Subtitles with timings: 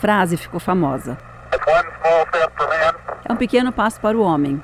[0.00, 1.18] frase ficou famosa.
[3.28, 4.60] É um pequeno passo para o homem,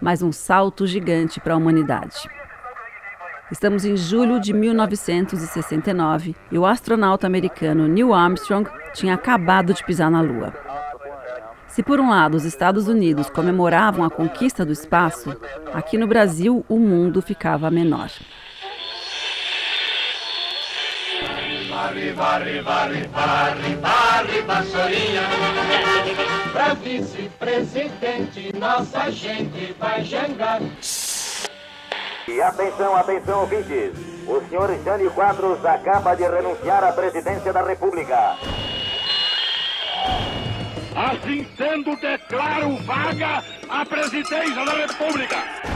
[0.00, 2.30] mas um salto gigante para a humanidade.
[3.50, 10.10] Estamos em julho de 1969 e o astronauta americano Neil Armstrong tinha acabado de pisar
[10.10, 10.54] na Lua.
[11.66, 15.36] Se por um lado os Estados Unidos comemoravam a conquista do espaço,
[15.74, 18.10] aqui no Brasil o mundo ficava menor.
[22.14, 25.22] Varre, varre, varre, varre, varre, vassourinha.
[26.52, 30.60] Pra vice-presidente, nossa gente vai jangar.
[32.28, 33.92] E atenção, atenção, ouvintes.
[34.26, 38.36] O senhor Jânio Quadros acaba de renunciar à presidência da República.
[40.94, 45.71] Assim sendo, declaro vaga a presidência da República.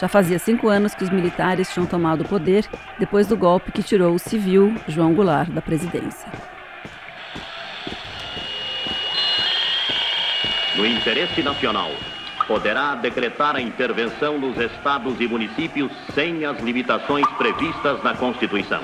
[0.00, 2.66] Já fazia cinco anos que os militares tinham tomado o poder
[2.98, 6.26] depois do golpe que tirou o civil João Goulart da presidência.
[10.74, 11.90] No interesse nacional,
[12.46, 18.80] poderá decretar a intervenção nos estados e municípios sem as limitações previstas na Constituição.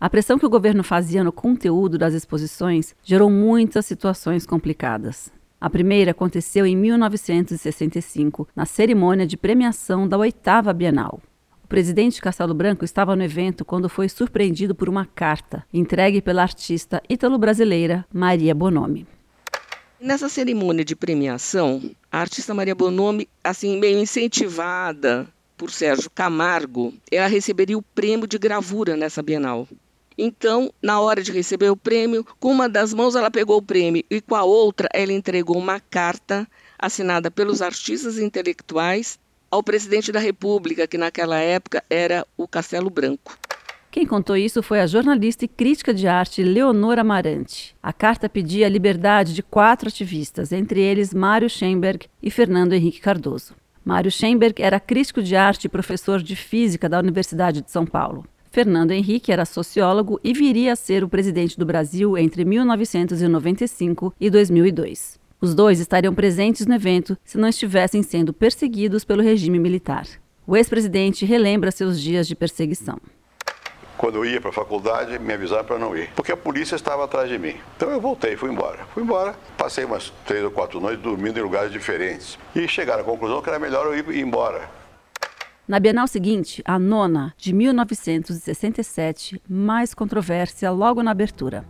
[0.00, 5.28] A pressão que o governo fazia no conteúdo das exposições gerou muitas situações complicadas.
[5.60, 11.20] A primeira aconteceu em 1965, na cerimônia de premiação da oitava Bienal.
[11.64, 16.42] O presidente Castelo Branco estava no evento quando foi surpreendido por uma carta entregue pela
[16.42, 19.04] artista ítalo-brasileira Maria Bonomi.
[20.00, 25.26] Nessa cerimônia de premiação, a artista Maria Bonomi, assim meio incentivada
[25.56, 29.66] por Sérgio Camargo, ela receberia o prêmio de gravura nessa Bienal.
[30.20, 34.02] Então, na hora de receber o prêmio, com uma das mãos ela pegou o prêmio
[34.10, 36.44] e com a outra ela entregou uma carta
[36.76, 39.16] assinada pelos artistas intelectuais
[39.48, 43.38] ao presidente da República, que naquela época era o Castelo Branco.
[43.92, 47.74] Quem contou isso foi a jornalista e crítica de arte Leonora Amarante.
[47.82, 53.00] A carta pedia a liberdade de quatro ativistas, entre eles Mário Schemberg e Fernando Henrique
[53.00, 53.54] Cardoso.
[53.84, 58.26] Mário Schemberg era crítico de arte e professor de física da Universidade de São Paulo.
[58.58, 64.28] Fernando Henrique era sociólogo e viria a ser o presidente do Brasil entre 1995 e
[64.28, 65.16] 2002.
[65.40, 70.08] Os dois estariam presentes no evento se não estivessem sendo perseguidos pelo regime militar.
[70.44, 72.98] O ex-presidente relembra seus dias de perseguição.
[73.96, 77.04] Quando eu ia para a faculdade, me avisaram para não ir, porque a polícia estava
[77.04, 77.54] atrás de mim.
[77.76, 78.84] Então eu voltei, fui embora.
[78.92, 82.36] Fui embora, passei umas três ou quatro noites dormindo em lugares diferentes.
[82.56, 84.68] E chegaram à conclusão que era melhor eu ir embora.
[85.68, 91.62] Na Bienal seguinte, a nona, de 1967, mais controvérsia logo na abertura.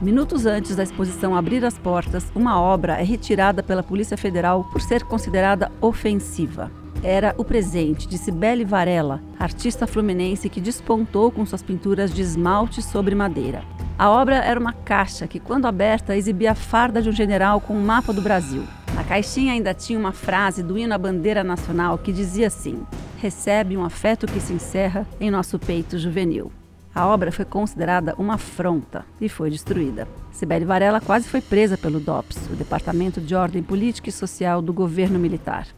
[0.00, 4.80] Minutos antes da exposição abrir as portas, uma obra é retirada pela Polícia Federal por
[4.80, 6.70] ser considerada ofensiva.
[7.02, 12.80] Era o presente de Cibele Varela, artista fluminense que despontou com suas pinturas de esmalte
[12.80, 13.64] sobre madeira.
[13.98, 17.74] A obra era uma caixa que, quando aberta, exibia a farda de um general com
[17.74, 18.62] um mapa do Brasil.
[18.98, 22.84] Na caixinha ainda tinha uma frase do hino à bandeira nacional que dizia assim:
[23.18, 26.50] Recebe um afeto que se encerra em nosso peito juvenil.
[26.92, 30.08] A obra foi considerada uma afronta e foi destruída.
[30.32, 34.72] Sibeli Varela quase foi presa pelo DOPS, o Departamento de Ordem Política e Social do
[34.72, 35.68] governo militar.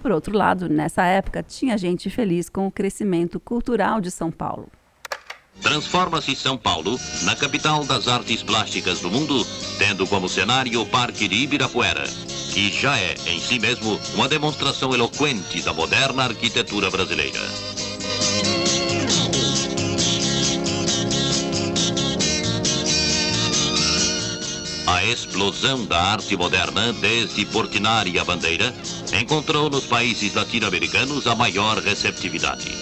[0.00, 4.68] Por outro lado, nessa época, tinha gente feliz com o crescimento cultural de São Paulo.
[5.60, 9.44] Transforma-se São Paulo na capital das artes plásticas do mundo,
[9.78, 12.04] tendo como cenário o Parque de Ibirapuera,
[12.56, 17.38] que já é, em si mesmo, uma demonstração eloquente da moderna arquitetura brasileira.
[24.86, 28.74] A explosão da arte moderna, desde Portinari a Bandeira,
[29.20, 32.72] encontrou nos países latino-americanos a maior receptividade.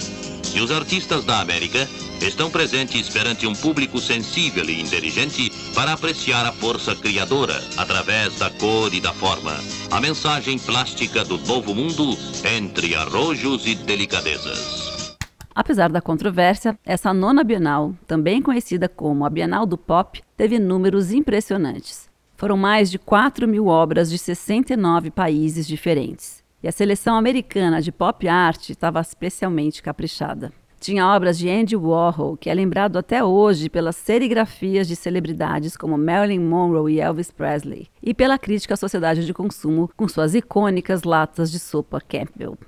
[0.54, 1.88] E os artistas da América
[2.20, 8.50] estão presentes perante um público sensível e inteligente para apreciar a força criadora através da
[8.50, 9.52] cor e da forma,
[9.90, 12.16] a mensagem plástica do novo mundo
[12.56, 15.16] entre arrojos e delicadezas.
[15.54, 21.12] Apesar da controvérsia, essa nona Bienal, também conhecida como a Bienal do Pop, teve números
[21.12, 22.10] impressionantes.
[22.36, 26.42] Foram mais de 4 mil obras de 69 países diferentes.
[26.60, 30.50] E a seleção americana de pop art estava especialmente caprichada.
[30.84, 35.96] Tinha obras de Andy Warhol, que é lembrado até hoje pelas serigrafias de celebridades como
[35.96, 41.02] Marilyn Monroe e Elvis Presley, e pela crítica à sociedade de consumo com suas icônicas
[41.02, 42.58] latas de sopa Campbell.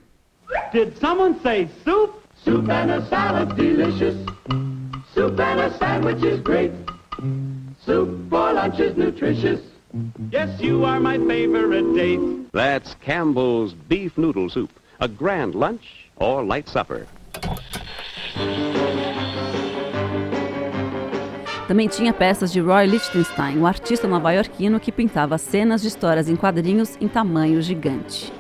[0.73, 2.15] Did someone say soup?
[2.43, 4.17] Soup and a salad delicious.
[5.13, 6.73] Soup and a sandwich is great.
[7.85, 9.61] Soup for lunch is nutritious.
[10.33, 12.51] Yes, you are my favorite date.
[12.53, 14.71] That's Campbell's Beef Noodle Soup.
[15.01, 17.07] A grand lunch or light supper.
[21.67, 26.37] Também tinha peças de Roy Lichtenstein, um artista nova-iorquino que pintava cenas de histórias em
[26.37, 28.33] quadrinhos em tamanho gigante.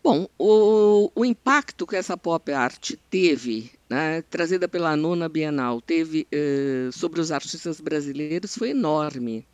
[0.00, 6.24] Bom, o, o impacto que essa pop art teve, né, trazida pela nona Bienal, teve
[6.30, 9.44] eh, sobre os artistas brasileiros foi enorme,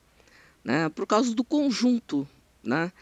[0.62, 2.28] né, por causa do conjunto,
[2.62, 2.92] né?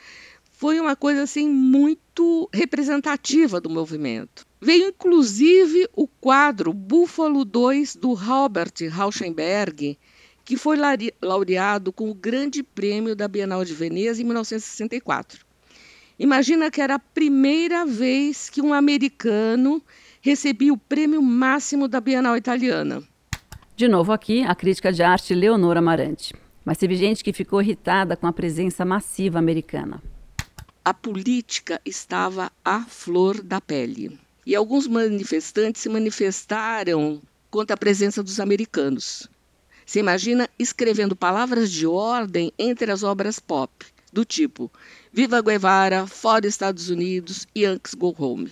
[0.59, 4.45] Foi uma coisa assim muito representativa do movimento.
[4.61, 9.97] Veio inclusive o quadro Búfalo 2 do Robert Rauschenberg,
[10.45, 10.77] que foi
[11.23, 15.47] laureado com o Grande Prêmio da Bienal de Veneza em 1964.
[16.19, 19.81] Imagina que era a primeira vez que um americano
[20.21, 23.01] recebia o prêmio máximo da Bienal Italiana.
[23.77, 26.35] De novo aqui, a crítica de arte Leonor Amarante.
[26.65, 30.03] Mas teve gente que ficou irritada com a presença massiva americana.
[30.89, 34.19] A política estava à flor da pele.
[34.47, 37.21] E alguns manifestantes se manifestaram
[37.51, 39.29] contra a presença dos americanos.
[39.85, 43.71] Você imagina escrevendo palavras de ordem entre as obras pop,
[44.11, 44.73] do tipo
[45.13, 48.51] Viva Guevara, fora Estados Unidos, Yankees Go Home.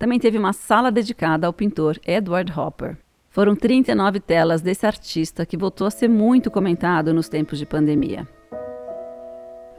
[0.00, 2.98] Também teve uma sala dedicada ao pintor Edward Hopper.
[3.30, 8.26] Foram 39 telas desse artista que voltou a ser muito comentado nos tempos de pandemia.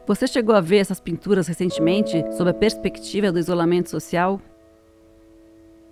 [0.05, 4.41] Você chegou a ver essas pinturas recentemente sob a perspectiva do isolamento social?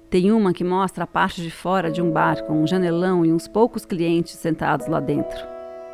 [0.10, 3.32] Tem uma que mostra a parte de fora de um bar com um janelão e
[3.32, 5.40] uns poucos clientes sentados lá dentro.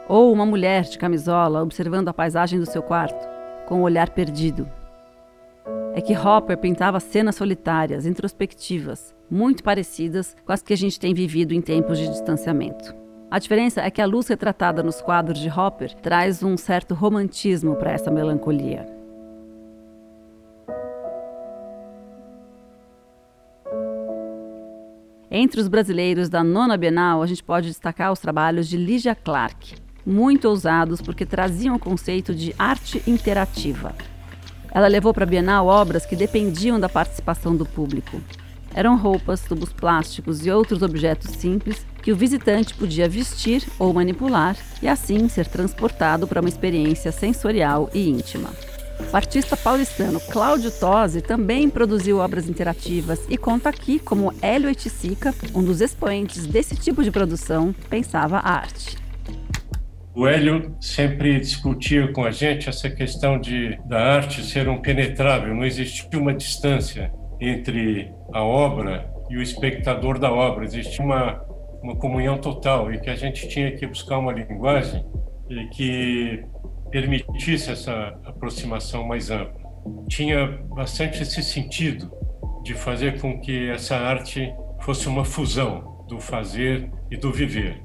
[0.09, 3.23] Ou uma mulher de camisola observando a paisagem do seu quarto
[3.67, 4.67] com o olhar perdido.
[5.93, 11.13] É que Hopper pintava cenas solitárias, introspectivas, muito parecidas com as que a gente tem
[11.13, 13.06] vivido em tempos de distanciamento.
[13.29, 17.75] A diferença é que a luz retratada nos quadros de Hopper traz um certo romantismo
[17.75, 18.87] para essa melancolia.
[25.29, 29.75] Entre os brasileiros da nona Bienal, a gente pode destacar os trabalhos de Lygia Clark,
[30.05, 33.93] muito ousados porque traziam o conceito de arte interativa.
[34.71, 38.21] Ela levou para a Bienal obras que dependiam da participação do público.
[38.73, 44.55] Eram roupas, tubos plásticos e outros objetos simples que o visitante podia vestir ou manipular
[44.81, 48.49] e assim ser transportado para uma experiência sensorial e íntima.
[49.11, 55.35] O artista paulistano Cláudio Tosi também produziu obras interativas e conta aqui como Hélio Eticica,
[55.53, 58.97] um dos expoentes desse tipo de produção, pensava a arte.
[60.15, 65.53] O Hélio sempre discutia com a gente essa questão de da arte ser um penetrável,
[65.53, 67.11] não existia uma distância
[67.41, 71.45] entre a obra e o espectador da obra, existia uma
[71.87, 75.05] uma comunhão total e que a gente tinha que buscar uma linguagem
[75.73, 76.43] que
[76.91, 79.55] permitisse essa aproximação mais ampla.
[80.09, 82.11] Tinha bastante esse sentido
[82.61, 87.81] de fazer com que essa arte fosse uma fusão do fazer e do viver.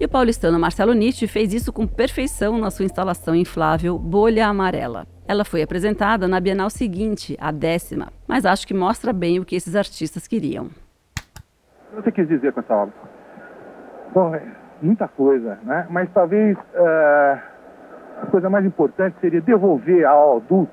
[0.00, 5.06] E o paulistano Marcelo Nietzsche fez isso com perfeição na sua instalação inflável Bolha Amarela.
[5.28, 9.54] Ela foi apresentada na Bienal seguinte, a décima, mas acho que mostra bem o que
[9.54, 10.70] esses artistas queriam.
[11.92, 12.94] O que você quis dizer com essa obra?
[14.14, 14.42] Bom, é
[14.80, 15.86] muita coisa, né?
[15.90, 17.38] Mas talvez uh,
[18.22, 20.72] a coisa mais importante seria devolver ao adulto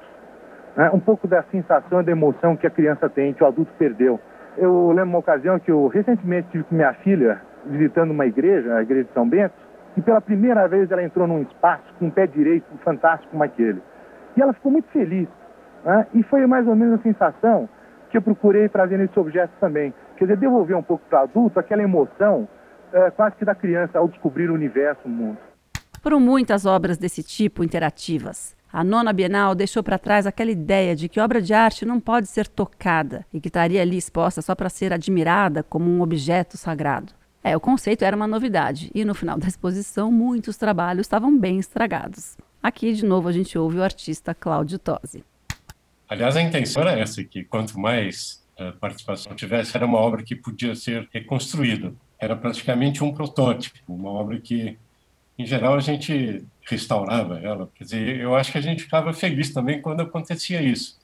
[0.77, 3.69] né, um pouco da sensação e da emoção que a criança tem, que o adulto
[3.77, 4.17] perdeu.
[4.57, 8.81] Eu lembro uma ocasião que eu recentemente tive com minha filha visitando uma igreja, a
[8.81, 9.55] igreja de São Bento,
[9.97, 13.81] e pela primeira vez ela entrou num espaço com um pé direito fantástico como aquele.
[14.37, 15.27] E ela ficou muito feliz.
[15.83, 16.07] Né?
[16.13, 17.67] E foi mais ou menos a sensação
[18.09, 19.93] que eu procurei trazer nesse objeto também.
[20.17, 22.47] Quer dizer, devolver um pouco para o adulto aquela emoção
[22.91, 25.37] é, quase que da criança ao descobrir o universo, o mundo.
[26.01, 28.55] Foram muitas obras desse tipo interativas.
[28.71, 32.27] A nona Bienal deixou para trás aquela ideia de que obra de arte não pode
[32.27, 37.13] ser tocada e que estaria ali exposta só para ser admirada como um objeto sagrado.
[37.43, 41.57] É, o conceito era uma novidade e no final da exposição muitos trabalhos estavam bem
[41.57, 42.37] estragados.
[42.61, 45.23] Aqui, de novo, a gente ouve o artista Cláudio Tosi.
[46.09, 50.35] Aliás, a intenção era essa, que quanto mais uh, participação tivesse, era uma obra que
[50.35, 51.93] podia ser reconstruída.
[52.17, 54.75] Era praticamente um protótipo, uma obra que,
[55.37, 57.69] em geral, a gente restaurava ela.
[57.75, 60.97] Quer dizer, eu acho que a gente ficava feliz também quando acontecia isso.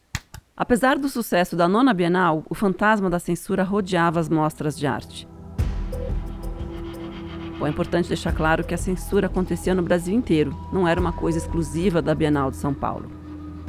[0.57, 5.27] Apesar do sucesso da nona Bienal, o fantasma da censura rodeava as mostras de arte.
[7.59, 11.13] Bom, é importante deixar claro que a censura acontecia no Brasil inteiro, não era uma
[11.13, 13.24] coisa exclusiva da Bienal de São Paulo.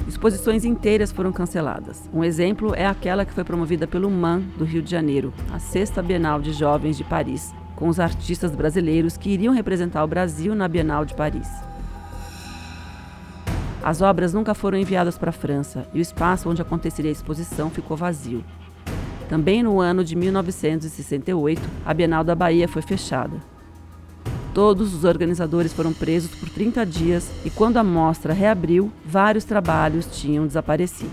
[0.06, 2.08] Exposições inteiras foram canceladas.
[2.14, 6.00] Um exemplo é aquela que foi promovida pelo MAN do Rio de Janeiro, a sexta
[6.00, 10.68] Bienal de Jovens de Paris, com os artistas brasileiros que iriam representar o Brasil na
[10.68, 11.48] Bienal de Paris.
[13.82, 17.68] As obras nunca foram enviadas para a França e o espaço onde aconteceria a exposição
[17.68, 18.44] ficou vazio.
[19.28, 23.55] Também no ano de 1968, a Bienal da Bahia foi fechada.
[24.56, 30.06] Todos os organizadores foram presos por 30 dias e, quando a mostra reabriu, vários trabalhos
[30.18, 31.12] tinham desaparecido.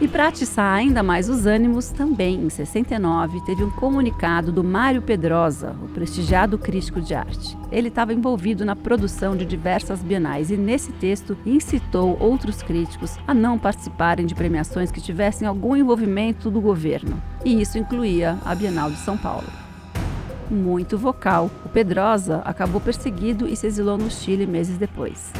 [0.00, 5.02] E para atiçar ainda mais os ânimos, também em 69 teve um comunicado do Mário
[5.02, 7.54] Pedrosa, o prestigiado crítico de arte.
[7.70, 13.34] Ele estava envolvido na produção de diversas bienais e, nesse texto, incitou outros críticos a
[13.34, 17.22] não participarem de premiações que tivessem algum envolvimento do governo.
[17.44, 19.65] E isso incluía a Bienal de São Paulo
[20.50, 21.50] muito vocal.
[21.64, 25.32] O Pedrosa acabou perseguido e se exilou no Chile meses depois.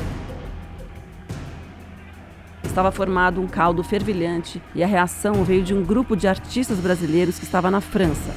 [2.64, 7.38] Estava formado um caldo fervilhante e a reação veio de um grupo de artistas brasileiros
[7.38, 8.34] que estava na França.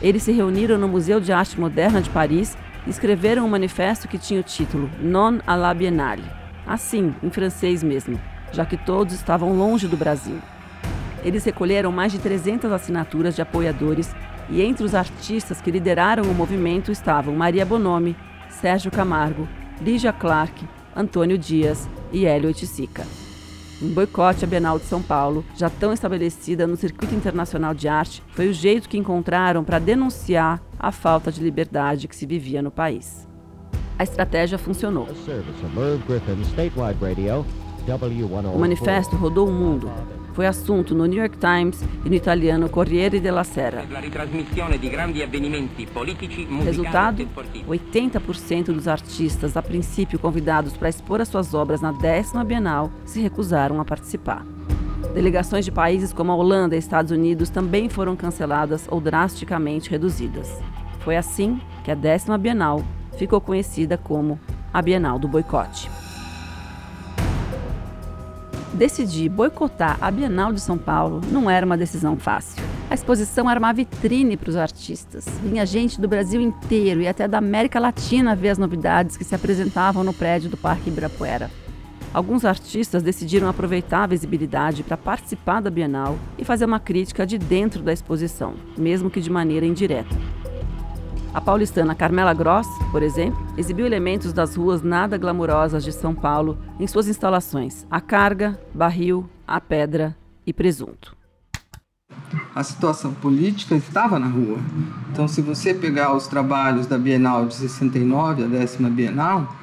[0.00, 4.18] Eles se reuniram no Museu de Arte Moderna de Paris e escreveram um manifesto que
[4.18, 6.24] tinha o título Non à la Biennale.
[6.66, 8.18] Assim, em francês mesmo,
[8.50, 10.38] já que todos estavam longe do Brasil.
[11.24, 14.14] Eles recolheram mais de 300 assinaturas de apoiadores
[14.52, 18.14] e entre os artistas que lideraram o movimento estavam Maria Bonomi,
[18.50, 19.48] Sérgio Camargo,
[19.80, 23.06] Lígia Clark, Antônio Dias e Hélio Oiticica.
[23.82, 28.22] Um boicote à Bienal de São Paulo, já tão estabelecida no circuito internacional de arte,
[28.28, 32.70] foi o jeito que encontraram para denunciar a falta de liberdade que se vivia no
[32.70, 33.26] país.
[33.98, 35.08] A estratégia funcionou.
[38.54, 39.90] O manifesto rodou o mundo,
[40.32, 43.84] foi assunto no New York Times e no italiano Corriere della Sera.
[46.64, 47.28] Resultado:
[47.68, 53.20] 80% dos artistas, a princípio convidados para expor as suas obras na décima Bienal, se
[53.20, 54.44] recusaram a participar.
[55.14, 60.58] Delegações de países como a Holanda e Estados Unidos também foram canceladas ou drasticamente reduzidas.
[61.00, 62.82] Foi assim que a décima Bienal
[63.18, 64.40] ficou conhecida como
[64.72, 66.01] a Bienal do Boicote.
[68.74, 72.62] Decidir boicotar a Bienal de São Paulo não era uma decisão fácil.
[72.88, 75.26] A exposição era uma vitrine para os artistas.
[75.42, 79.34] Vinha gente do Brasil inteiro e até da América Latina ver as novidades que se
[79.34, 81.50] apresentavam no prédio do Parque Ibirapuera.
[82.14, 87.36] Alguns artistas decidiram aproveitar a visibilidade para participar da Bienal e fazer uma crítica de
[87.36, 90.14] dentro da exposição, mesmo que de maneira indireta.
[91.34, 96.58] A paulistana Carmela Gross, por exemplo, exibiu elementos das ruas nada glamurosas de São Paulo
[96.78, 100.14] em suas instalações: a carga, barril, a pedra
[100.46, 101.16] e presunto.
[102.54, 104.58] A situação política estava na rua.
[105.10, 109.56] Então, se você pegar os trabalhos da Bienal de 69, a décima Bienal,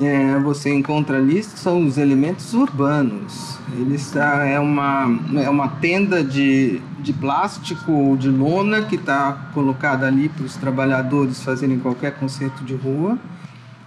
[0.00, 3.58] é, você encontra ali são os elementos urbanos.
[3.78, 9.50] Ele está é uma é uma tenda de, de plástico ou de lona que está
[9.52, 13.18] colocada ali para os trabalhadores fazerem qualquer concerto de rua.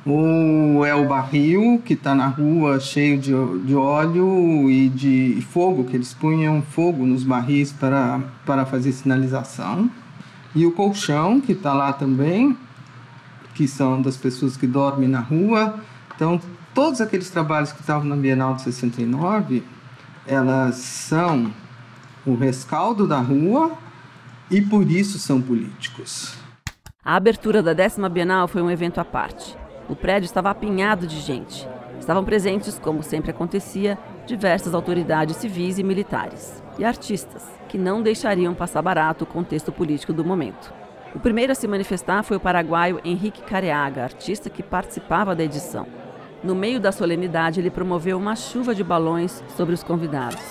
[0.05, 3.33] Ou é o barril que está na rua cheio de,
[3.65, 9.89] de óleo e de fogo, que eles punham fogo nos barris para, para fazer sinalização.
[10.55, 12.55] E o colchão, que está lá também,
[13.57, 15.79] que são das pessoas que dormem na rua
[16.17, 16.41] então,
[16.73, 19.63] todos aqueles trabalhos que estavam na Bienal de 69,
[20.25, 21.53] elas são
[22.25, 23.77] o rescaldo da rua
[24.49, 26.35] e por isso são políticos.
[27.05, 29.55] A abertura da décima Bienal foi um evento à parte.
[29.87, 31.69] O prédio estava apinhado de gente.
[31.99, 33.95] Estavam presentes, como sempre acontecia,
[34.25, 36.63] diversas autoridades civis e militares.
[36.79, 40.73] E artistas, que não deixariam passar barato o contexto político do momento.
[41.15, 45.87] O primeiro a se manifestar foi o paraguaio Henrique Careaga, artista que participava da edição.
[46.43, 50.41] No meio da solenidade, ele promoveu uma chuva de balões sobre os convidados.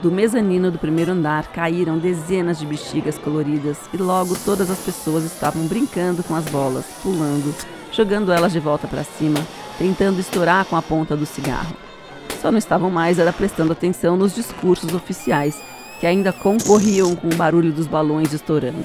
[0.00, 5.24] Do mezanino do primeiro andar caíram dezenas de bexigas coloridas e logo todas as pessoas
[5.24, 7.54] estavam brincando com as bolas, pulando,
[7.92, 9.38] jogando elas de volta para cima,
[9.78, 11.76] tentando estourar com a ponta do cigarro.
[12.40, 15.60] Só não estavam mais era prestando atenção nos discursos oficiais,
[15.98, 18.84] que ainda concorriam com o barulho dos balões estourando.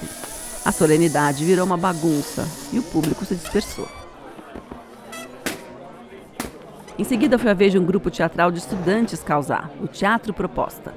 [0.64, 3.88] A solenidade virou uma bagunça e o público se dispersou.
[7.00, 10.94] Em seguida foi a vez de um grupo teatral de estudantes causar, o Teatro Proposta.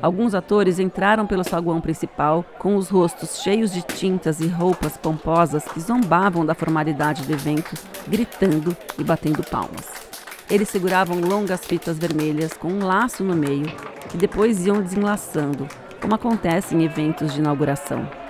[0.00, 5.64] Alguns atores entraram pelo saguão principal com os rostos cheios de tintas e roupas pomposas
[5.64, 7.74] que zombavam da formalidade do evento,
[8.08, 9.86] gritando e batendo palmas.
[10.48, 13.70] Eles seguravam longas fitas vermelhas com um laço no meio,
[14.08, 15.68] que depois iam desenlaçando,
[16.00, 18.23] como acontece em eventos de inauguração.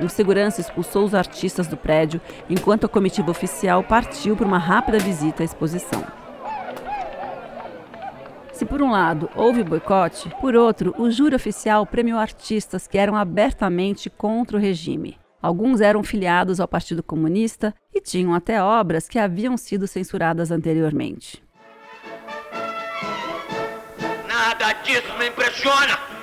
[0.00, 4.98] Um segurança expulsou os artistas do prédio enquanto a comitiva oficial partiu para uma rápida
[4.98, 6.04] visita à exposição.
[8.52, 13.16] Se por um lado houve boicote, por outro, o júri oficial premiou artistas que eram
[13.16, 15.18] abertamente contra o regime.
[15.42, 21.42] Alguns eram filiados ao Partido Comunista e tinham até obras que haviam sido censuradas anteriormente.
[24.26, 26.13] Nada disso me impressiona!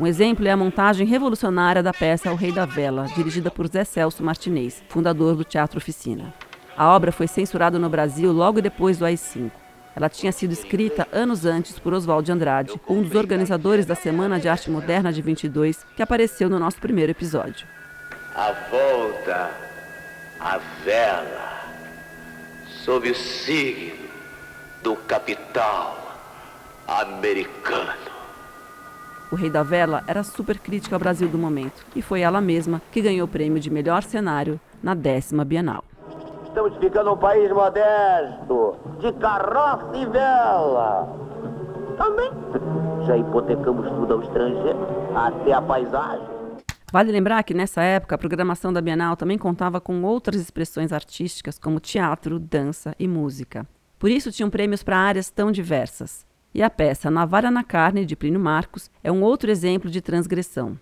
[0.00, 3.82] Um exemplo é a montagem revolucionária da peça O Rei da Vela, dirigida por Zé
[3.82, 6.32] Celso Martinez, fundador do Teatro Oficina.
[6.76, 9.50] A obra foi censurada no Brasil logo depois do AI-5.
[9.96, 14.38] Ela tinha sido escrita anos antes por Oswald de Andrade, um dos organizadores da Semana
[14.38, 17.66] de Arte Moderna de 22, que apareceu no nosso primeiro episódio.
[18.36, 19.50] A volta,
[20.38, 21.64] a vela,
[22.84, 24.06] sob o signo
[24.80, 26.16] do capital
[26.86, 28.17] americano.
[29.30, 32.80] O Rei da Vela era super crítica ao Brasil do momento, e foi ela mesma
[32.90, 35.84] que ganhou o prêmio de melhor cenário na décima Bienal.
[36.44, 41.14] Estamos ficando um país modesto, de carroça e vela.
[41.98, 42.30] Também.
[43.06, 44.78] Já hipotecamos tudo ao estrangeiro,
[45.14, 46.26] até a paisagem.
[46.90, 51.58] Vale lembrar que nessa época a programação da Bienal também contava com outras expressões artísticas
[51.58, 53.66] como teatro, dança e música.
[53.98, 56.27] Por isso tinham prêmios para áreas tão diversas.
[56.58, 60.76] E a peça Navalha na Carne, de Plínio Marcos, é um outro exemplo de transgressão.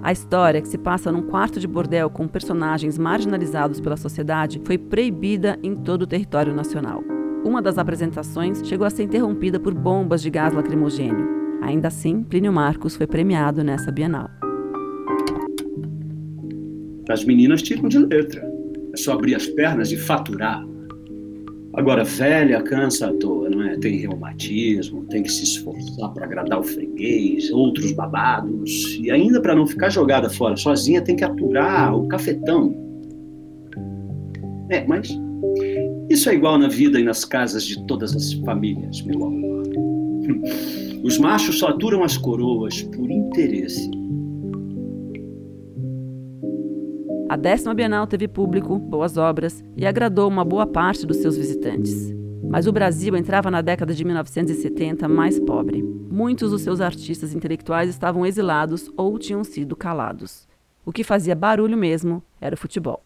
[0.00, 4.78] A história, que se passa num quarto de bordel com personagens marginalizados pela sociedade, foi
[4.78, 7.02] proibida em todo o território nacional.
[7.44, 11.58] Uma das apresentações chegou a ser interrompida por bombas de gás lacrimogênio.
[11.60, 14.30] Ainda assim, Plínio Marcos foi premiado nessa Bienal.
[17.08, 18.48] As meninas tiram de letra.
[18.94, 20.64] É só abrir as pernas e faturar.
[21.74, 23.78] Agora, velha cansa à toa, não é?
[23.78, 29.54] Tem reumatismo, tem que se esforçar para agradar o freguês, outros babados, e ainda para
[29.54, 32.74] não ficar jogada fora sozinha, tem que aturar o cafetão.
[34.68, 35.08] É, mas
[36.10, 39.62] isso é igual na vida e nas casas de todas as famílias, meu amor.
[41.02, 43.90] Os machos só aturam as coroas por interesse.
[47.32, 52.12] A décima Bienal teve público, boas obras e agradou uma boa parte dos seus visitantes.
[52.44, 55.82] Mas o Brasil entrava na década de 1970 mais pobre.
[55.82, 60.46] Muitos dos seus artistas intelectuais estavam exilados ou tinham sido calados.
[60.84, 63.02] O que fazia barulho mesmo era o futebol.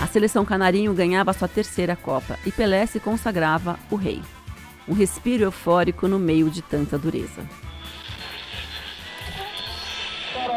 [0.00, 4.22] A seleção canarinho ganhava sua terceira Copa e Pelé se consagrava o rei.
[4.88, 7.42] Um respiro eufórico no meio de tanta dureza.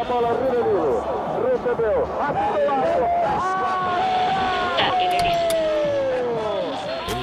[0.10, 1.04] Bola, Rivelino.
[1.46, 2.08] Recebeu.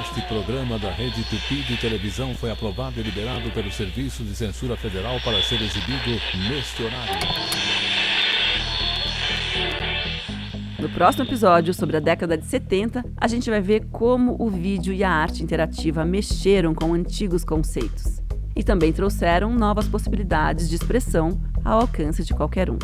[0.01, 4.77] Este programa da Rede Tupi de televisão foi aprovado e liberado pelo Serviço de Censura
[4.77, 6.11] Federal para ser exibido
[6.49, 7.15] neste horário.
[10.79, 14.93] No próximo episódio, sobre a década de 70, a gente vai ver como o vídeo
[14.93, 18.26] e a arte interativa mexeram com antigos conceitos
[18.57, 22.79] e também trouxeram novas possibilidades de expressão ao alcance de qualquer um.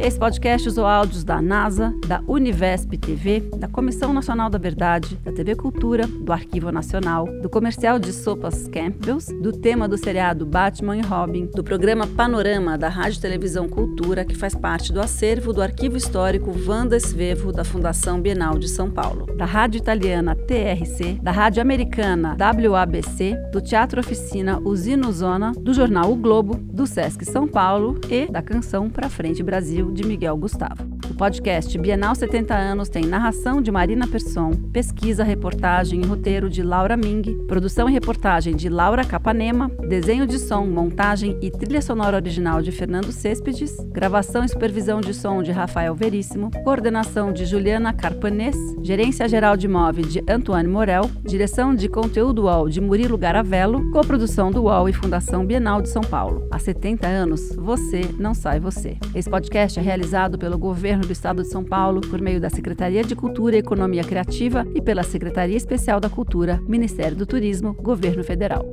[0.00, 5.32] Esse podcast usou áudios da NASA, da Univesp TV, da Comissão Nacional da Verdade, da
[5.32, 10.96] TV Cultura, do Arquivo Nacional, do comercial de sopas Campbell's, do tema do seriado Batman
[10.96, 15.60] e Robin, do programa Panorama da Rádio Televisão Cultura, que faz parte do acervo do
[15.60, 21.32] Arquivo Histórico Vanda Svevo da Fundação Bienal de São Paulo, da Rádio Italiana TRC, da
[21.32, 27.48] Rádio Americana WABC, do Teatro Oficina Usino Zona, do jornal O Globo, do Sesc São
[27.48, 30.97] Paulo e da Canção Pra Frente Brasil de Miguel Gustavo.
[31.18, 36.96] Podcast Bienal 70 anos tem narração de Marina Persson, pesquisa, reportagem e roteiro de Laura
[36.96, 42.62] Ming, produção e reportagem de Laura Capanema, desenho de som, montagem e trilha sonora original
[42.62, 48.56] de Fernando Céspedes, gravação e supervisão de som de Rafael Veríssimo, coordenação de Juliana Carpanês,
[48.80, 54.52] gerência geral de MOV de Antoine Morel, direção de conteúdo UOL de Murilo Garavello, coprodução
[54.52, 56.46] do UOL e Fundação Bienal de São Paulo.
[56.52, 58.96] Há 70 anos, você não sai você.
[59.16, 63.02] Esse podcast é realizado pelo Governo do Estado de São Paulo por meio da Secretaria
[63.02, 68.22] de Cultura e Economia Criativa e pela Secretaria Especial da Cultura, Ministério do Turismo, Governo
[68.22, 68.64] Federal.